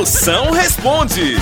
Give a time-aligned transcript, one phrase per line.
[0.00, 1.36] Moção responde.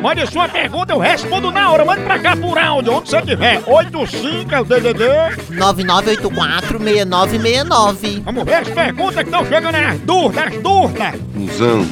[0.00, 1.84] Mande sua pergunta, eu respondo na hora.
[1.84, 3.62] Mande pra cá por áudio, onde você tiver.
[3.64, 5.04] 85 é o DDD.
[5.52, 8.24] 9984-6969.
[8.24, 11.14] Vamos ver as perguntas que estão chegando aí, as dúvidas, as dúvidas.
[11.56, 11.86] Zão,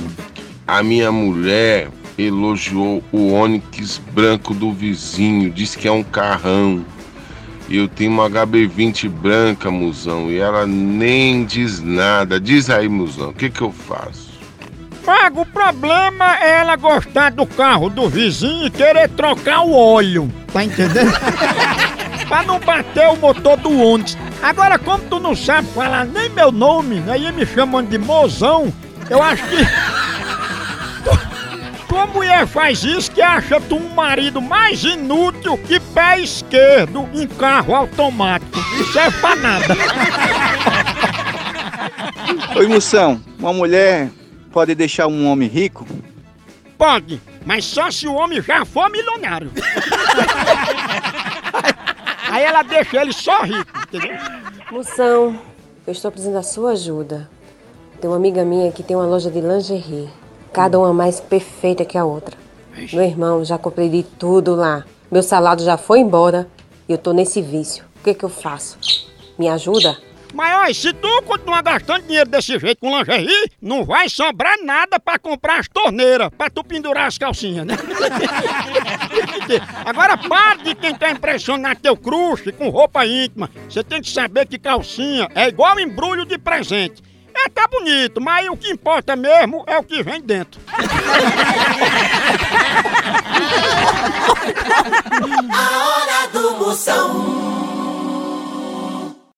[0.67, 1.87] a minha mulher
[2.19, 6.85] elogiou o Onix branco do vizinho, disse que é um carrão.
[7.71, 12.41] Eu tenho uma HB20 branca, musão, e ela nem diz nada.
[12.41, 14.34] Diz aí, musão, o que que eu faço?
[15.05, 20.32] Paga, o problema é ela gostar do carro do vizinho e querer trocar o óleo.
[20.50, 21.12] Tá entendendo?
[22.26, 24.17] pra não bater o motor do Onix.
[24.43, 28.72] Agora, como tu não sabe falar nem meu nome, aí me chamando de mozão,
[29.11, 29.57] eu acho que.
[31.86, 37.27] Tua mulher faz isso que acha tu um marido mais inútil que pé esquerdo em
[37.27, 38.59] carro automático.
[38.77, 39.77] Não serve pra nada.
[42.56, 43.20] Oi, Moção.
[43.39, 44.11] Uma mulher
[44.55, 45.84] pode deixar um homem rico?
[46.78, 49.51] Pode, mas só se o homem já for milionário.
[52.31, 54.17] Aí ela deixa ele só rico, entendeu?
[54.70, 55.37] Moção,
[55.84, 57.29] eu estou precisando da sua ajuda.
[58.01, 60.09] Tem uma amiga minha que tem uma loja de lingerie.
[60.53, 62.36] Cada uma mais perfeita que a outra.
[62.92, 64.84] Meu irmão, já comprei de tudo lá.
[65.11, 66.48] Meu salário já foi embora
[66.89, 67.84] e eu tô nesse vício.
[68.01, 68.79] O que que eu faço?
[69.36, 69.98] Me ajuda?
[70.35, 74.99] Mas olha, se tu continuar gastando dinheiro desse jeito com lingerie, não vai sobrar nada
[74.99, 77.77] pra comprar as torneiras, pra tu pendurar as calcinhas, né?
[79.87, 83.49] Agora para de tentar impressionar teu crush com roupa íntima.
[83.69, 87.01] Você tem que saber que calcinha é igual embrulho de presente.
[87.37, 90.61] É tá bonito, mas o que importa mesmo é o que vem dentro.